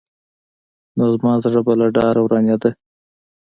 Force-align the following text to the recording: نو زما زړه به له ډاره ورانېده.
نو 0.97 1.05
زما 1.17 1.33
زړه 1.43 1.61
به 1.65 1.73
له 1.81 1.87
ډاره 1.97 2.19
ورانېده. 2.23 2.69